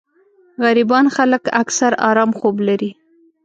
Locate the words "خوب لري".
2.39-2.91